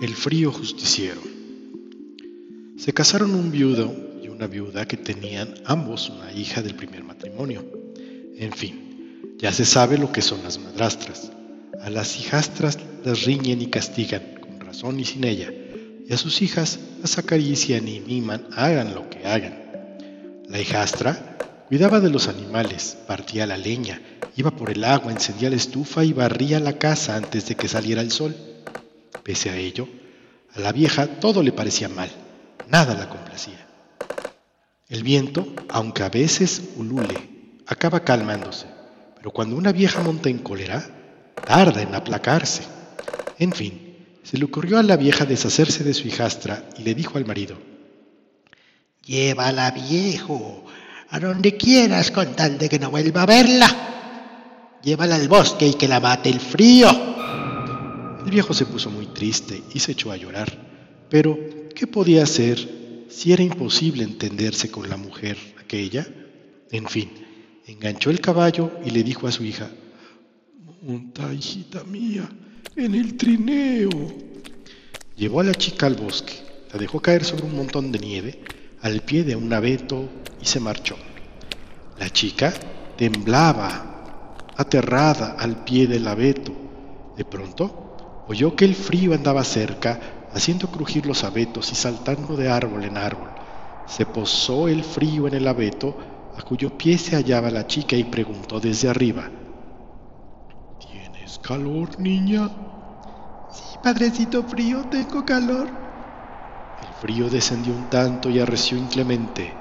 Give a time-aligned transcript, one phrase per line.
[0.00, 1.20] El frío justiciero.
[2.76, 3.92] Se casaron un viudo
[4.22, 7.64] y una viuda que tenían ambos una hija del primer matrimonio.
[8.36, 11.32] En fin, ya se sabe lo que son las madrastras.
[11.82, 15.52] A las hijastras las riñen y castigan, con razón y sin ella,
[16.08, 19.58] y a sus hijas las acarician y miman, hagan lo que hagan.
[20.48, 24.00] La hijastra cuidaba de los animales, partía la leña,
[24.36, 28.00] iba por el agua, encendía la estufa y barría la casa antes de que saliera
[28.00, 28.36] el sol.
[29.28, 29.86] Pese a ello,
[30.54, 32.08] a la vieja todo le parecía mal,
[32.66, 33.66] nada la complacía.
[34.88, 38.64] El viento, aunque a veces ulule, acaba calmándose,
[39.18, 40.82] pero cuando una vieja monta en cólera,
[41.46, 42.62] tarda en aplacarse.
[43.38, 47.18] En fin, se le ocurrió a la vieja deshacerse de su hijastra y le dijo
[47.18, 47.58] al marido,
[49.04, 50.64] Llévala, viejo,
[51.10, 53.76] a donde quieras con tal de que no vuelva a verla.
[54.82, 57.17] Llévala al bosque y que la mate el frío.
[58.28, 60.52] El viejo se puso muy triste y se echó a llorar.
[61.08, 61.38] Pero,
[61.74, 66.06] ¿qué podía hacer si era imposible entenderse con la mujer aquella?
[66.70, 67.10] En fin,
[67.66, 69.70] enganchó el caballo y le dijo a su hija,
[70.82, 72.28] Monta, hijita mía,
[72.76, 73.88] en el trineo.
[75.16, 76.34] Llevó a la chica al bosque,
[76.70, 78.42] la dejó caer sobre un montón de nieve,
[78.82, 80.06] al pie de un abeto
[80.38, 80.96] y se marchó.
[81.98, 82.52] La chica
[82.94, 86.52] temblaba, aterrada al pie del abeto.
[87.16, 87.87] De pronto
[88.28, 92.98] Oyó que el frío andaba cerca, haciendo crujir los abetos y saltando de árbol en
[92.98, 93.30] árbol.
[93.86, 95.96] Se posó el frío en el abeto,
[96.36, 99.30] a cuyo pie se hallaba la chica y preguntó desde arriba,
[100.78, 102.50] ¿Tienes calor, niña?
[103.48, 105.70] Sí, padrecito frío, tengo calor.
[106.82, 109.56] El frío descendió un tanto y arreció inclemente.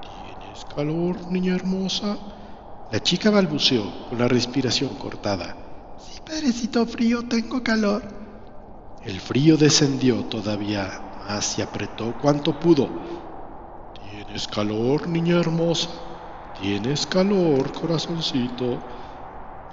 [0.00, 2.18] ¿Tienes calor, niña hermosa?
[2.90, 5.67] La chica balbuceó con la respiración cortada.
[6.28, 8.02] Sí, padrecito frío, tengo calor.
[9.00, 12.90] El frío descendió todavía más y apretó cuanto pudo.
[13.98, 15.88] ¿Tienes calor, niña hermosa?
[16.52, 18.82] ¿Tienes calor, corazoncito?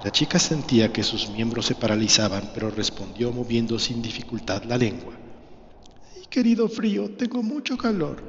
[0.02, 5.14] La chica sentía que sus miembros se paralizaban, pero respondió moviendo sin dificultad la lengua.
[6.16, 8.24] Ay, querido frío, tengo mucho calor.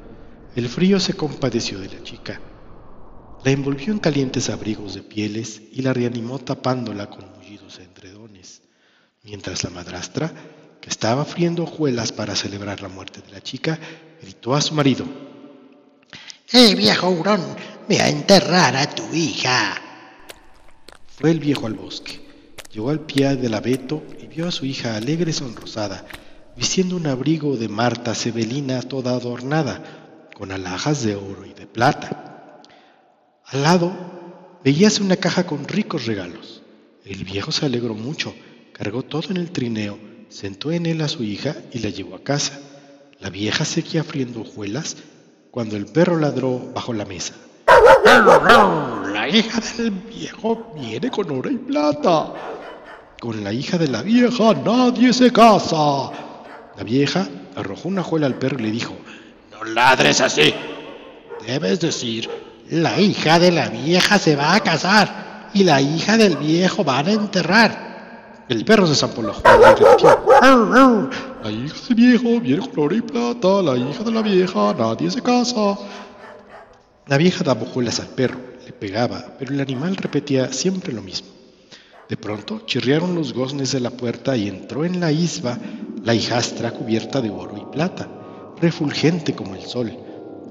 [0.54, 2.40] El frío se compadeció de la chica.
[3.44, 8.62] La envolvió en calientes abrigos de pieles y la reanimó tapándola con mullidos entredones,
[9.22, 10.32] mientras la madrastra,
[10.80, 13.78] que estaba friendo hojuelas para celebrar la muerte de la chica,
[14.20, 15.04] gritó a su marido.
[16.52, 17.40] ¡Eh, viejo hurón!
[17.88, 19.80] ¡Ve a enterrar a tu hija!
[21.16, 22.20] Fue el viejo al bosque.
[22.72, 26.04] Llegó al pie del abeto y vio a su hija alegre y sonrosada,
[26.56, 32.25] vistiendo un abrigo de Marta Sebelina toda adornada, con alhajas de oro y de plata.
[33.48, 33.92] Al lado
[34.64, 36.62] veíase una caja con ricos regalos.
[37.04, 38.34] El viejo se alegró mucho,
[38.72, 42.24] cargó todo en el trineo, sentó en él a su hija y la llevó a
[42.24, 42.58] casa.
[43.20, 44.96] La vieja seguía friendo hojuelas
[45.52, 47.34] cuando el perro ladró bajo la mesa.
[49.12, 52.32] La hija del viejo viene con oro y plata.
[53.20, 56.10] Con la hija de la vieja nadie se casa.
[56.76, 58.96] La vieja arrojó una hojuela al perro y le dijo,
[59.52, 60.52] No ladres así.
[61.46, 62.28] Debes decir,
[62.70, 67.06] la hija de la vieja se va a casar y la hija del viejo van
[67.06, 68.44] a enterrar.
[68.48, 69.34] El perro se zampó la
[71.42, 75.10] La hija del viejo viene con oro y plata, la hija de la vieja nadie
[75.10, 75.78] se casa.
[77.06, 81.28] La vieja daba hojuelas al perro, le pegaba, pero el animal repetía siempre lo mismo.
[82.08, 85.58] De pronto chirriaron los goznes de la puerta y entró en la isba
[86.04, 88.08] la hijastra cubierta de oro y plata,
[88.60, 89.92] refulgente como el sol.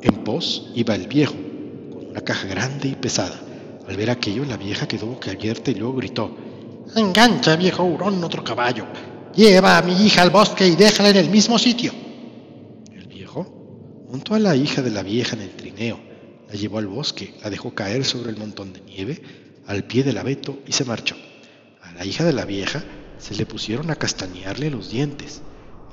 [0.02, 1.36] En pos iba el viejo,
[2.16, 3.40] una caja grande y pesada.
[3.88, 6.36] Al ver aquello, la vieja quedó boquiabierta y luego gritó:
[6.96, 8.86] Engancha, viejo hurón, otro caballo.
[9.36, 11.92] Lleva a mi hija al bosque y déjala en el mismo sitio.
[12.92, 16.16] El viejo montó a la hija de la vieja en el trineo
[16.48, 19.22] la llevó al bosque, la dejó caer sobre el montón de nieve,
[19.68, 21.16] al pie del abeto y se marchó.
[21.82, 22.84] A la hija de la vieja
[23.18, 25.41] se le pusieron a castañearle los dientes.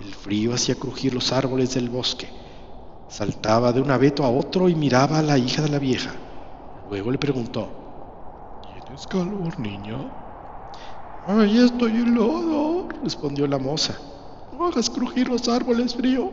[0.01, 2.29] El frío hacía crujir los árboles del bosque.
[3.13, 6.15] Saltaba de un abeto a otro y miraba a la hija de la vieja.
[6.89, 7.71] Luego le preguntó,
[8.63, 9.99] ¿Tienes calor, niña?
[11.27, 14.01] Ay, estoy helado, respondió la moza.
[14.51, 16.33] No hagas crujir los árboles, frío.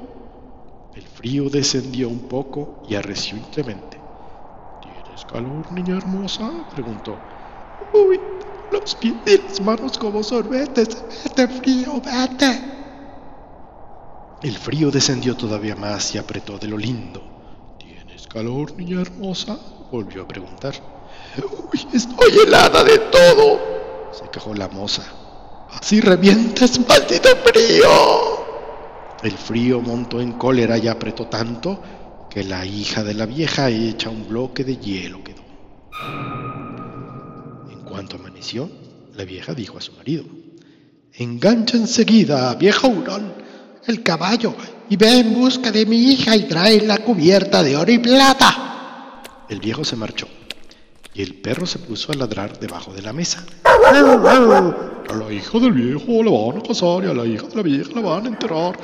[0.93, 4.01] El frío descendió un poco y arreció inclemente.
[4.79, 6.49] ¿Tienes calor, niña hermosa?
[6.71, 7.19] preguntó.
[7.91, 8.21] Uy,
[8.71, 11.03] los pies y las manos como sorbetes.
[11.25, 12.78] Vete, frío, vete.
[14.41, 17.21] El frío descendió todavía más y apretó de lo lindo.
[17.77, 19.59] ¿Tienes calor, niña hermosa?
[19.91, 20.75] volvió a preguntar.
[21.38, 23.59] Uy, estoy helada de todo,
[24.13, 25.03] se quejó la moza.
[25.71, 27.89] Así revientes, maldito frío.
[29.24, 31.81] El frío montó en cólera y apretó tanto
[32.30, 35.44] que la hija de la vieja hecha un bloque de hielo quedó.
[37.69, 38.69] En cuanto amaneció,
[39.15, 40.24] la vieja dijo a su marido,
[41.13, 43.33] Engancha enseguida, viejo hurón,
[43.89, 44.56] el caballo
[44.89, 49.24] y ve en busca de mi hija y trae la cubierta de oro y plata.
[49.50, 50.27] El viejo se marchó
[51.13, 53.44] y el perro se puso a ladrar debajo de la mesa.
[55.09, 57.63] A la hija del viejo la van a casar y a la hija de la
[57.63, 58.77] vieja la van a enterrar.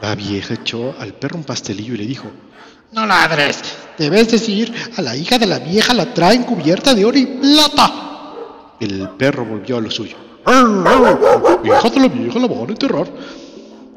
[0.00, 2.24] La vieja echó al perro un pastelillo y le dijo,
[2.92, 3.60] No ladres,
[3.98, 7.92] debes decir, a la hija de la vieja la traen cubierta de oro y plata.
[8.80, 10.16] El perro volvió a lo suyo.
[10.46, 13.06] Hija de la vieja la van a enterrar.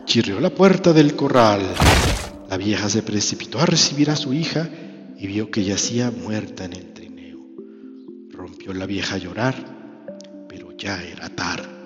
[0.05, 1.61] Chirrió la puerta del corral.
[2.49, 4.69] La vieja se precipitó a recibir a su hija
[5.17, 7.39] y vio que yacía muerta en el trineo.
[8.31, 9.55] Rompió la vieja a llorar,
[10.47, 11.82] pero ya era tarde.